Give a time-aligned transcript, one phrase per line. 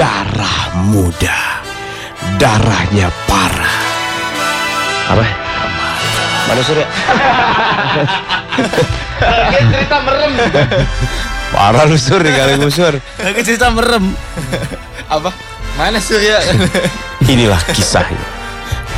[0.00, 1.60] darah muda.
[2.40, 3.80] Darahnya parah.
[5.12, 5.24] Apa?
[6.48, 6.86] Mana Surya?
[9.20, 10.32] Lagi cerita merem.
[11.52, 12.96] Parah lu Sur, kali ngusur.
[12.96, 14.16] Lagi cerita merem.
[15.04, 15.36] Apa?
[15.76, 16.40] Mana Surya?
[17.28, 18.24] Inilah kisahnya.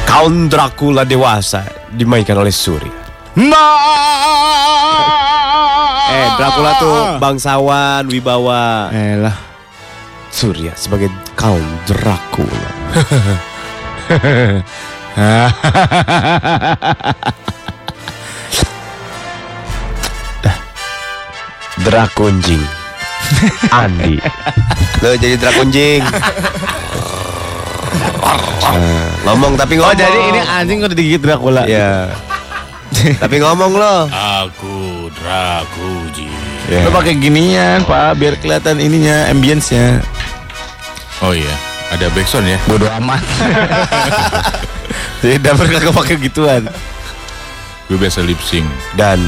[0.06, 2.94] Count Dracula dewasa dimainkan oleh Surya.
[6.12, 8.94] Eh, Dracula tuh bangsawan, wibawa.
[8.94, 9.51] Elah.
[10.32, 12.72] Surya sebagai Count Dracula.
[21.82, 22.64] Drakunjing.
[23.68, 24.16] Andi.
[25.04, 26.02] Lo jadi Drakunjing.
[29.28, 29.98] Ngomong tapi Oh ngomong.
[29.98, 31.68] jadi ini anjing udah digigit Dracula.
[31.68, 32.08] Ya.
[33.22, 34.08] tapi ngomong lo.
[34.08, 36.51] Aku Drakuji.
[36.66, 36.86] Ya.
[36.86, 39.98] Lo pakai ginian, Pak, biar kelihatan ininya, ambience-nya.
[41.20, 41.50] Oh iya,
[41.88, 42.58] ada backsound ya.
[42.66, 43.22] Bodoh amat.
[45.20, 46.62] Jadi dapur kagak pakai gituan.
[47.86, 48.66] Gue biasa lip sync.
[48.94, 49.18] Dan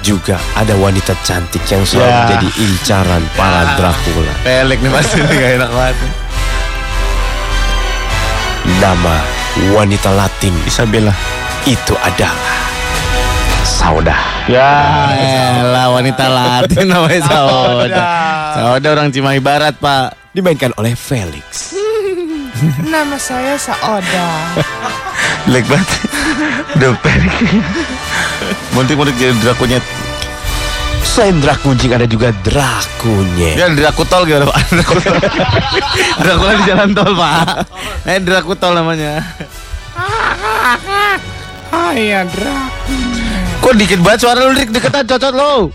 [0.00, 2.24] juga ada wanita cantik yang selalu Ya.
[2.32, 4.32] jadi incaran para Dracula.
[4.40, 5.96] Pelek nih pasti nih gak enak banget.
[8.80, 9.16] Nama
[9.70, 11.12] wanita Latin Isabella.
[11.62, 12.69] itu adalah
[13.80, 14.12] Sauda.
[14.44, 14.68] Ya,
[15.64, 18.04] elah wanita Latin namanya Sauda.
[18.52, 20.36] Sauda orang Cimahi Barat, Pak.
[20.36, 21.72] Dimainkan oleh Felix.
[22.92, 24.28] Nama saya Saoda.
[25.48, 25.88] Jelek banget.
[26.76, 27.40] Udah pelek.
[28.76, 29.80] Muntik-muntik jadi drakunya.
[31.00, 33.58] Selain Drakunjing ada juga Drakunya.
[33.58, 34.56] Ya Drakutol gimana, Pak?
[34.70, 35.16] Drakutol.
[36.22, 37.66] Drakula di jalan tol, Pak.
[38.06, 39.24] Eh, Drakutol namanya.
[41.72, 42.70] Ah ya Drak.
[43.70, 44.74] Kok dikit banget suara lu, Rik?
[44.74, 45.70] Deketan, cocot lo.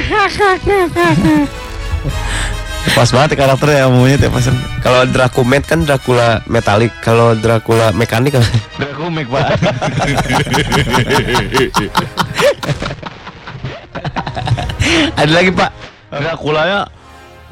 [2.96, 4.56] Pas banget ya karakternya maunya tiap pasang.
[4.80, 8.48] Kalau Dracumet kan Dracula metalik, kalau Dracula mekanik apa?
[8.80, 9.52] Drakumek, Pak.
[15.20, 15.76] Ada lagi, Pak.
[16.08, 16.88] Drakulanya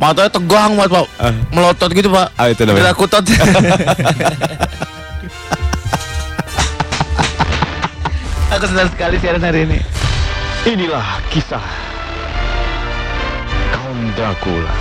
[0.01, 1.13] matanya tegang banget, Pak.
[1.53, 2.33] Melotot gitu, Pak.
[2.41, 2.89] Ah, itu namanya.
[2.89, 3.29] Drakutot.
[8.59, 9.79] Aku senang sekali siaran hari ini.
[10.67, 11.63] Inilah kisah
[13.71, 14.75] Count Dracula.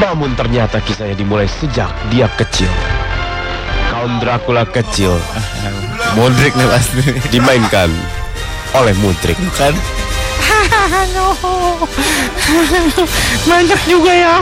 [0.00, 2.72] Namun ternyata kisahnya dimulai sejak dia kecil.
[3.92, 5.12] Count Dracula kecil
[6.16, 7.04] Modric nih pasti.
[7.28, 7.92] dimainkan
[8.72, 9.36] oleh Mudrik.
[9.52, 9.76] Kan?
[10.88, 11.36] Halo.
[13.52, 14.40] Banyak juga ya.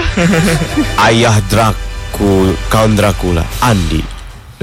[0.94, 3.98] Ayah Dracula, Count Dracula, Andi.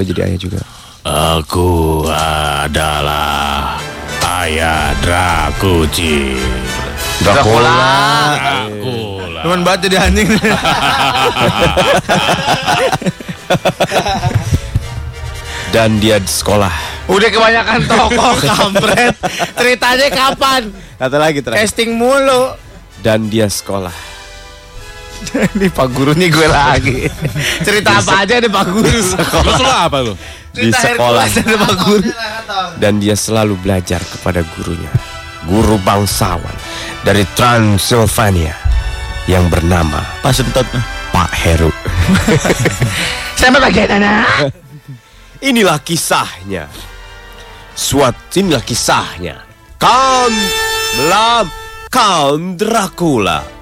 [0.00, 0.79] jadi ayah juga.
[1.00, 3.80] Aku adalah
[4.44, 6.36] ayah Drakuji.
[7.24, 7.72] Dracula.
[8.36, 9.40] Dracula.
[9.40, 10.28] Cuman banget jadi anjing.
[15.72, 16.72] Dan dia di sekolah.
[17.08, 19.14] Udah kebanyakan tokoh kampret.
[19.56, 20.62] Ceritanya kapan?
[21.00, 21.64] Kata lagi terakhir.
[21.64, 22.52] Casting mulu.
[23.00, 24.09] Dan dia sekolah.
[25.56, 26.98] Ini Pak Guru nih gue lagi.
[27.60, 28.88] Cerita apa aja nih Pak Guru.
[28.88, 30.12] Lu selalu apa lu?
[30.50, 31.24] Di sekolah.
[31.28, 32.08] Ada Pak Guru.
[32.80, 34.90] Dan dia selalu belajar kepada gurunya.
[35.48, 36.52] Guru bangsawan
[37.00, 38.52] dari Transylvania
[39.24, 40.66] yang bernama Pak Sentot.
[41.10, 41.74] Pak Heru.
[43.40, 44.54] Sama bagian anak.
[45.42, 46.70] Inilah kisahnya.
[47.74, 49.42] Suat inilah kisahnya.
[49.80, 50.36] Count
[51.00, 51.46] Blam
[51.90, 53.59] Count Dracula.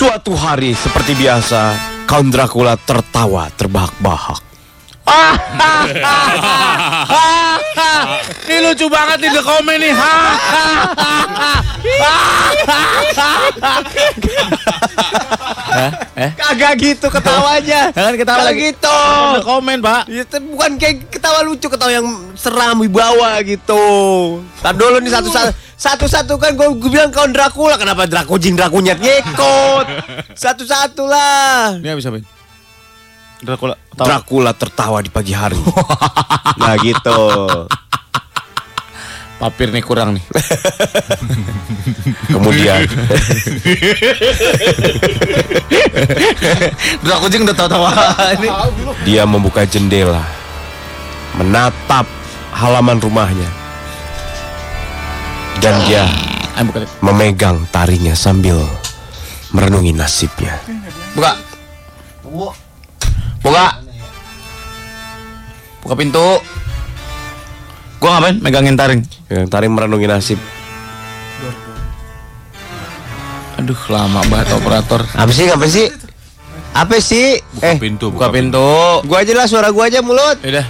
[0.00, 1.76] Suatu hari seperti biasa,
[2.08, 4.49] Count Dracula tertawa terbahak-bahak.
[8.50, 9.94] Ini lucu banget nih the komen nih.
[16.18, 16.30] Eh?
[16.36, 17.94] Kagak gitu ketawanya.
[17.94, 18.60] Jangan ketawa Kagak lagi.
[18.74, 18.98] gitu.
[19.40, 20.02] The komen, Pak.
[20.10, 23.80] Ya, tapi bukan kayak ketawa lucu, ketawa yang seram wibawa gitu.
[24.60, 25.50] Tar dulu nih satu-satu.
[25.80, 29.86] Satu-satu kan gue, bilang kau Dracula, kenapa Draco jin Drakunyat ngikut?
[30.44, 31.80] Satu-satu lah.
[31.80, 32.20] Ini habis apa?
[33.40, 33.72] Dracula.
[33.96, 34.06] Tahu.
[34.06, 35.56] Dracula tertawa di pagi hari.
[36.60, 37.20] nah gitu.
[39.40, 40.24] Papir nih kurang nih.
[42.36, 42.84] Kemudian
[47.04, 47.84] Dracula udah tahu-tahu
[48.36, 48.48] ini.
[49.08, 50.20] dia membuka jendela,
[51.40, 52.04] menatap
[52.52, 53.48] halaman rumahnya,
[55.64, 56.04] dan dia
[57.00, 58.60] memegang tarinya sambil
[59.56, 60.60] merenungi nasibnya.
[61.16, 61.32] Buka.
[63.40, 63.66] Buka.
[65.80, 66.26] Buka pintu.
[68.00, 68.36] Gua ngapain?
[68.40, 69.02] Megangin taring.
[69.28, 70.40] Yang taring merenungi nasib.
[73.56, 75.04] Aduh, lama banget operator.
[75.12, 75.46] Apa sih?
[75.48, 75.86] Apa sih?
[76.70, 77.36] Apa sih?
[77.60, 78.62] eh, pintu, Buka pintu.
[79.04, 80.38] gua aja lah suara gua aja mulut.
[80.40, 80.64] Udah.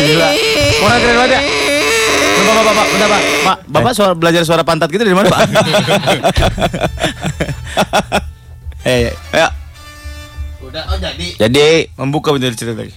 [0.00, 0.28] Gila.
[0.80, 1.40] Orang keren banget ya.
[2.40, 3.22] Bapak, bapak, bapak, bentar, pak.
[3.40, 5.40] Pak, bapak suara, belajar suara pantat gitu dari mana, pak?
[8.82, 9.48] eh, Ayo.
[10.62, 11.26] udah, oh jadi.
[11.36, 12.94] Jadi, Membuka menjadi cerita lagi.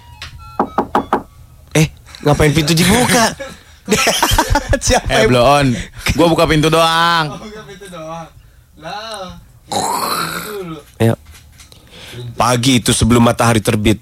[1.73, 1.87] eh,
[2.21, 3.33] ngapain pintu dibuka?
[4.79, 5.67] Siapa Eh, yang blow on.
[6.15, 7.35] Gua buka pintu doang.
[10.97, 11.15] Ayo.
[12.33, 13.99] Pagi itu sebelum matahari terbit,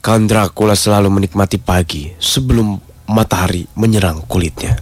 [0.00, 4.74] Count Dracula selalu menikmati pagi sebelum matahari menyerang kulitnya.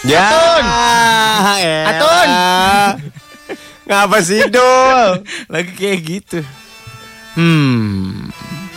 [0.00, 0.24] Ya.
[0.24, 0.64] Atun.
[0.64, 1.88] elah.
[1.92, 2.28] Atun.
[3.90, 5.26] Ngapa sih, Dul?
[5.50, 6.38] Lagi kayak gitu.
[7.36, 8.30] Hmm.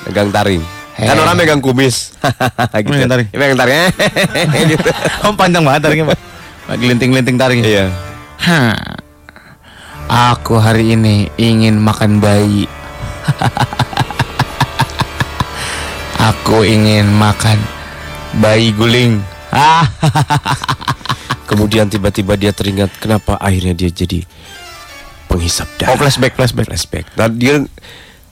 [0.03, 0.59] Megang taring.
[0.99, 1.07] Eh.
[1.07, 2.17] Kan orang megang kumis.
[2.83, 2.91] gitu.
[2.91, 3.27] Megang taring.
[3.31, 3.79] Ya, megang taring.
[4.73, 4.89] gitu.
[5.23, 6.19] Oh, panjang banget taringnya, Pak.
[6.67, 7.67] Lagi linting-linting taringnya.
[7.67, 7.85] Iya.
[8.43, 8.75] Hah.
[10.35, 12.67] Aku hari ini ingin makan bayi.
[16.19, 17.59] Aku ingin makan
[18.43, 19.23] bayi guling.
[19.55, 19.87] Ah.
[21.43, 24.23] Kemudian tiba-tiba dia teringat kenapa akhirnya dia jadi
[25.27, 25.91] penghisap darah.
[25.93, 26.67] Oh, flashback, flashback.
[26.71, 27.05] flashback.
[27.19, 27.63] Nah, dia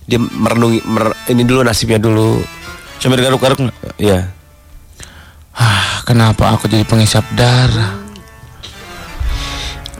[0.07, 2.39] dia merenungi mer- ini dulu nasibnya dulu.
[3.01, 3.97] Sambil garuk-garuk nggak?
[3.99, 4.31] Ya.
[5.51, 7.99] Ah, kenapa aku jadi penghisap darah?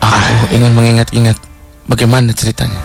[0.01, 1.37] Aku ingin mengingat-ingat
[1.85, 2.79] bagaimana ceritanya.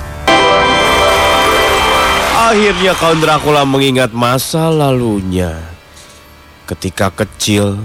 [2.46, 5.56] Akhirnya Count Dracula mengingat masa lalunya.
[6.66, 7.82] Ketika kecil,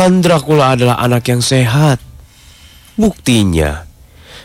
[0.00, 2.00] Count Dracula adalah anak yang sehat.
[2.96, 3.84] Buktinya,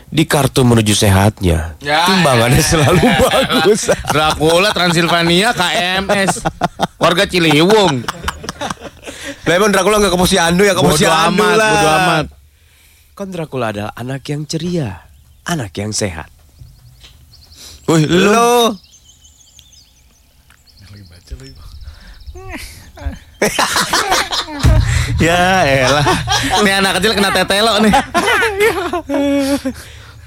[0.04, 3.88] di kartu menuju sehatnya, timbangannya selalu bagus.
[3.88, 6.44] Dracula Transilvania KMS
[7.00, 8.04] warga Ciliwung.
[9.48, 11.72] Lah emang Dracula nggak ke posyandu ya ke posyandu amat, lah.
[11.72, 12.26] bodo amat.
[13.16, 15.08] Count Dracula adalah anak yang ceria,
[15.48, 16.28] anak yang sehat.
[17.88, 18.76] Wih, Lo,
[25.20, 26.06] Ya elah.
[26.64, 27.92] Nih anak kecil kena tetelo nih.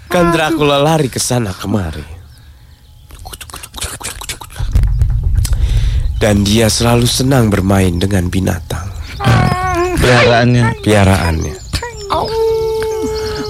[0.10, 2.06] kan Dracula lari ke sana kemari.
[6.20, 8.92] Dan dia selalu senang bermain dengan binatang,
[10.04, 10.84] Peliharaannya.
[10.84, 11.69] piaraannya.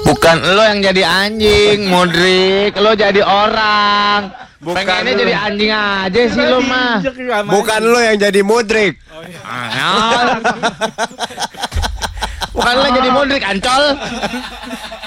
[0.09, 2.73] Bukan lo yang jadi anjing, Modric.
[2.81, 4.33] Lo jadi orang.
[4.59, 6.99] Pengennya jadi anjing aja sih lo mah.
[7.45, 8.97] Bukan lo yang jadi Modric.
[9.45, 10.41] Ah.
[12.49, 13.83] Bukan lo jadi Modric, ancol.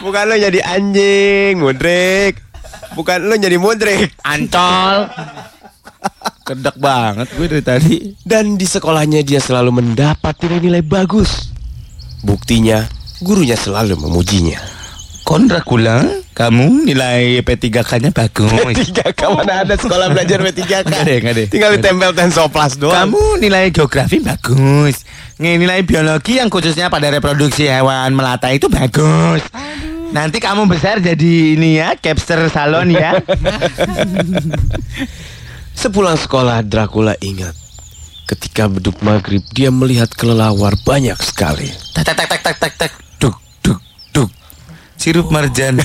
[0.06, 2.38] Bukan lo jadi anjing, Modric.
[2.94, 4.14] Bukan lo jadi Modric.
[4.22, 5.10] Ancol.
[6.48, 7.96] Kedak banget gue dari tadi.
[8.24, 11.52] Dan di sekolahnya dia selalu mendapat nilai-nilai bagus.
[12.24, 12.88] Buktinya,
[13.20, 14.71] gurunya selalu memujinya.
[15.22, 16.02] Kon Dracula,
[16.34, 18.74] kamu nilai P3K-nya bagus.
[18.74, 20.72] Tiga mana ada sekolah belajar P3K?
[20.82, 21.42] Nggak ada.
[21.46, 23.06] Tinggal ditempel tensoplas doang.
[23.06, 25.06] Kamu nilai geografi bagus.
[25.38, 29.46] Nih, Nilai biologi yang khususnya pada reproduksi hewan melata itu bagus.
[30.12, 33.16] Nanti kamu besar jadi ini ya, capster salon ya.
[35.80, 37.56] Sepulang sekolah, Dracula ingat.
[38.28, 41.70] Ketika beduk maghrib, dia melihat kelelawar banyak sekali.
[41.96, 42.92] tak tak tak tak tak tak.
[45.02, 45.82] Sirup marjan.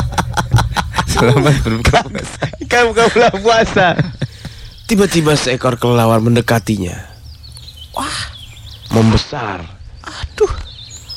[1.16, 2.44] Selamat berbuka puasa.
[2.68, 3.86] Kamu bulan puasa.
[4.84, 6.92] Tiba-tiba seekor kelelawar mendekatinya.
[7.96, 8.20] Wah,
[8.92, 9.64] membesar.
[10.04, 10.52] Aduh.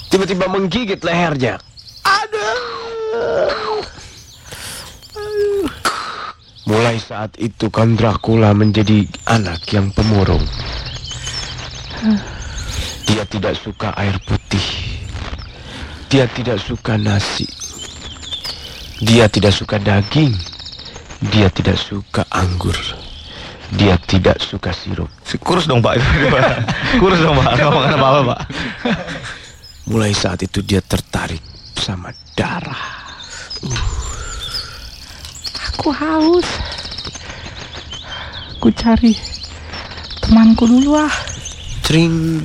[0.07, 1.59] Tiba-tiba menggigit lehernya.
[2.07, 3.83] Aduh.
[6.71, 10.47] Mulai saat itu kan Dracula menjadi anak yang pemurung.
[13.11, 14.90] Dia tidak suka air putih.
[16.11, 17.47] Dia tidak suka nasi.
[18.99, 20.35] Dia tidak suka daging.
[21.31, 22.75] Dia tidak suka anggur.
[23.79, 25.07] Dia tidak suka sirup.
[25.39, 26.03] Kurus dong pak.
[26.99, 27.55] Kurus dong pak.
[27.55, 28.39] Nggak makan apa apa pak.
[29.87, 31.39] Mulai saat itu dia tertarik
[31.79, 33.07] sama darah.
[35.71, 36.49] Aku haus.
[38.59, 39.15] Aku cari
[40.19, 41.13] temanku dulu ah.
[41.87, 42.43] Cring.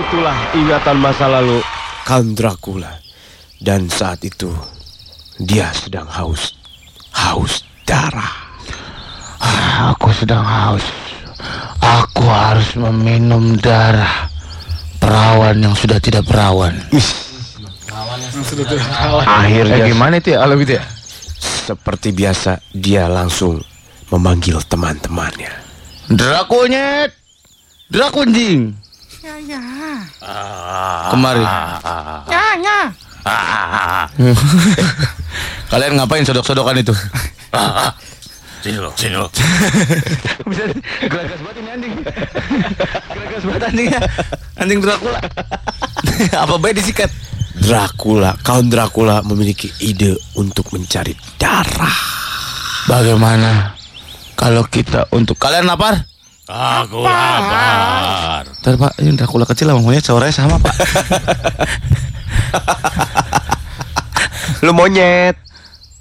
[0.00, 1.60] Itulah ingatan masa lalu
[2.08, 2.96] Count Dracula.
[3.60, 4.48] Dan saat itu
[5.36, 6.56] dia sedang haus.
[7.12, 8.32] Haus darah.
[9.92, 10.84] Aku sedang haus.
[11.84, 14.28] Aku harus meminum darah
[14.96, 16.72] perawan yang sudah tidak perawan.
[19.52, 20.44] Eh, gimana itu ya?
[20.44, 20.84] Kalau gitu ya?
[21.40, 23.60] Seperti biasa dia langsung
[24.08, 25.52] memanggil teman-temannya.
[26.08, 27.12] Drakonyet.
[27.92, 28.89] Drakunjing.
[29.20, 29.60] Ya, ya.
[31.12, 31.44] Kemari.
[32.32, 32.78] Ya, ya.
[35.68, 36.96] Kalian ngapain sodok-sodokan itu?
[38.60, 39.28] Sini lo, sini lo.
[40.48, 40.64] Bisa
[41.04, 41.92] geragas banget ini anjing.
[43.12, 44.00] Geragas banget anjingnya.
[44.56, 45.20] Anjing Dracula.
[46.32, 47.12] Apa baik disikat?
[47.60, 51.96] Dracula, Count Dracula memiliki ide untuk mencari darah.
[52.88, 53.76] Bagaimana
[54.32, 56.08] kalau kita untuk kalian lapar?
[56.50, 58.42] Aku lapar.
[58.58, 60.74] Ntar pak, ini Dracula kecil sama monyet suaranya sama pak.
[64.66, 65.38] Lu monyet.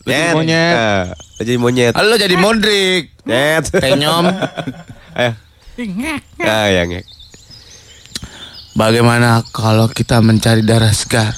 [0.04, 0.74] Lu jadi monyet.
[0.74, 1.06] Eh,
[1.38, 1.94] lu jadi monyet.
[1.94, 3.14] Halo jadi Modric.
[3.30, 3.70] Net.
[3.72, 4.26] Penyom.
[5.20, 5.32] Ayo.
[5.80, 6.44] Ngek.
[6.44, 7.06] Ah, ya, ngek.
[8.76, 11.32] Bagaimana kalau kita mencari darah segar?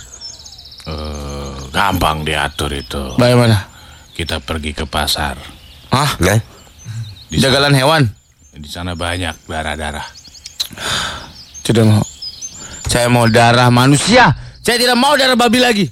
[0.87, 3.13] Eh, gampang diatur itu.
[3.21, 3.69] Bagaimana?
[4.17, 5.37] Kita pergi ke pasar.
[5.93, 6.17] Hah?
[6.17, 6.41] Nah,
[7.29, 8.09] Di, Jagalan hewan?
[8.51, 10.03] Di sana banyak darah-darah.
[11.63, 12.03] Tidak mau.
[12.91, 14.35] Saya mau darah manusia.
[14.59, 15.85] Saya tidak mau darah babi lagi.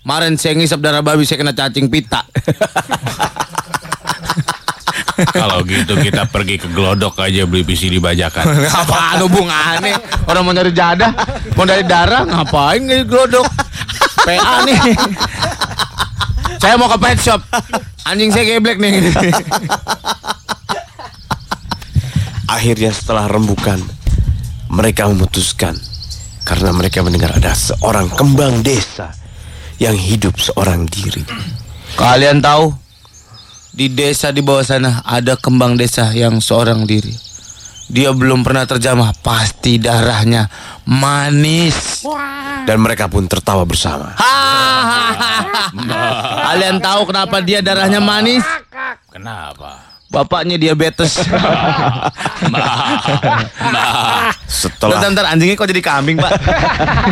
[0.00, 2.24] Kemarin saya ngisap darah babi, saya kena cacing pita.
[5.20, 8.56] Kalau gitu kita pergi ke Glodok aja beli PCD bajakan.
[8.80, 10.00] Apaan hubungannya?
[10.24, 11.12] Orang mau nyari jadah,
[11.52, 13.44] mau dari darah, ngapain nggak gelodok?
[14.24, 14.80] PA nih.
[16.56, 17.40] Saya mau ke pet shop.
[18.08, 19.12] Anjing saya geblek nih.
[22.50, 23.78] akhirnya setelah rembukan,
[24.66, 25.78] mereka memutuskan
[26.42, 29.14] karena mereka mendengar ada seorang kembang desa
[29.78, 31.22] yang hidup seorang diri.
[31.94, 32.74] Kalian tahu
[33.70, 37.14] di desa di bawah sana ada kembang desa yang seorang diri.
[37.90, 40.46] Dia belum pernah terjamah, pasti darahnya
[40.86, 42.06] manis.
[42.62, 44.14] Dan mereka pun tertawa bersama.
[46.46, 48.46] Kalian tahu kenapa dia darahnya manis?
[49.10, 49.90] Kenapa?
[50.10, 51.22] Bapaknya diabetes.
[54.50, 56.34] Setelah Bentar, bentar, anjingnya kok jadi kambing, Pak?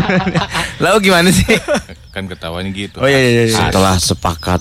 [0.84, 1.46] Lalu gimana sih?
[2.10, 2.98] Kan ketawanya gitu.
[2.98, 3.54] Oh iya iya iya.
[3.54, 4.60] setelah sepakat,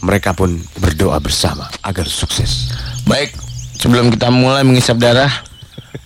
[0.00, 2.72] mereka pun berdoa bersama agar sukses.
[3.04, 3.36] Baik,
[3.76, 5.28] sebelum kita mulai mengisap darah,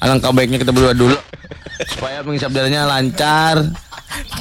[0.03, 1.17] alangkah baiknya kita berdoa dulu
[1.95, 3.71] supaya mengisap darahnya lancar,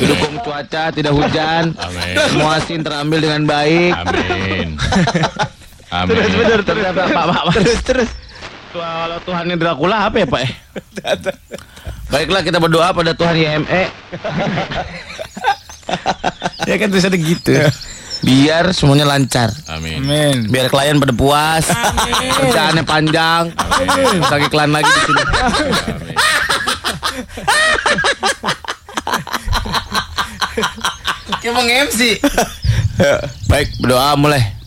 [0.01, 2.15] didukung cuaca, tidak hujan, Amin.
[2.33, 3.93] semua sin terambil dengan baik.
[3.93, 4.67] Amin.
[5.91, 6.15] Amin.
[6.15, 7.53] terus, terus, Pak, Pak, Pak.
[7.59, 8.09] terus, terus.
[8.71, 10.41] Kalau Tuhan ini Dracula apa ya, Pak?
[12.11, 13.83] Baiklah kita berdoa pada Tuhan YME.
[16.71, 17.51] ya kan tulisannya gitu.
[18.23, 19.51] Biar semuanya lancar.
[19.67, 20.47] Amin.
[20.47, 21.67] Biar klien pada puas.
[22.39, 23.51] Kerjaannya panjang.
[23.51, 25.23] Terus lagi iklan lagi di sini.
[31.41, 32.01] Kayak mau MC.
[33.49, 34.60] Baik, berdoa mulai.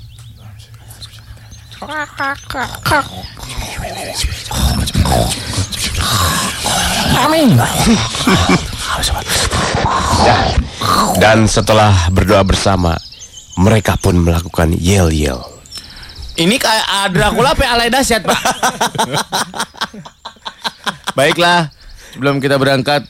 [11.22, 12.96] Dan setelah berdoa bersama,
[13.60, 15.40] mereka pun melakukan yel-yel.
[16.34, 18.40] Ini kayak Dracula apa alay dahsyat, Pak?
[21.18, 21.70] Baiklah,
[22.10, 23.06] sebelum kita berangkat,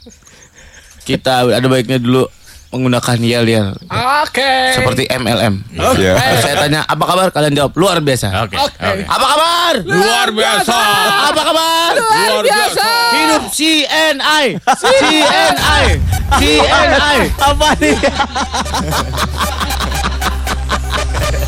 [1.08, 2.28] kita ada baiknya dulu
[2.74, 4.74] menggunakan yel-yel Oke.
[4.74, 5.62] seperti MLM.
[5.94, 6.18] Ya.
[6.18, 7.26] Kalau saya tanya, apa kabar?
[7.30, 8.34] Kalian jawab, luar biasa.
[8.42, 8.58] Oke.
[8.58, 9.06] Oke.
[9.06, 9.74] Apa kabar?
[9.86, 10.78] Luar biasa.
[11.30, 11.92] Apa kabar?
[11.94, 12.88] Luar biasa.
[13.14, 14.46] Hidup CNI.
[14.58, 15.84] CNI.
[16.42, 17.18] CNI.
[17.38, 17.94] Apa nih?